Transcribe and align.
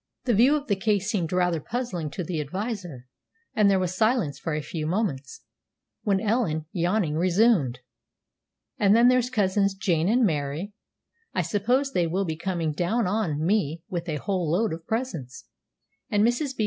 This 0.25 0.35
view 0.35 0.55
of 0.55 0.65
the 0.65 0.75
case 0.75 1.11
seemed 1.11 1.31
rather 1.31 1.59
puzzling 1.59 2.09
to 2.09 2.23
the 2.23 2.41
adviser, 2.41 3.05
and 3.53 3.69
there 3.69 3.77
was 3.77 3.93
silence 3.95 4.39
for 4.39 4.55
a 4.55 4.61
few 4.63 4.87
moments, 4.87 5.41
when 6.01 6.19
Ellen, 6.19 6.65
yawning, 6.71 7.17
resumed: 7.17 7.81
"And 8.79 8.95
then 8.95 9.09
there's 9.09 9.29
Cousins 9.29 9.75
Jane 9.75 10.09
and 10.09 10.25
Mary; 10.25 10.73
I 11.35 11.43
suppose 11.43 11.91
they 11.91 12.07
will 12.07 12.25
be 12.25 12.35
coming 12.35 12.71
down 12.73 13.05
on 13.05 13.45
me 13.45 13.83
with 13.89 14.09
a 14.09 14.15
whole 14.15 14.49
load 14.51 14.73
of 14.73 14.87
presents; 14.87 15.45
and 16.09 16.23
Mrs. 16.25 16.57
B. 16.57 16.59